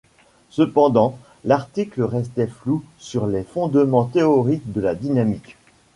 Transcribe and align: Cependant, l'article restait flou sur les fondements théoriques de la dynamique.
Cependant, 0.49 1.19
l'article 1.45 2.01
restait 2.01 2.47
flou 2.47 2.83
sur 2.97 3.27
les 3.27 3.43
fondements 3.43 4.05
théoriques 4.05 4.71
de 4.73 4.81
la 4.81 4.95
dynamique. 4.95 5.57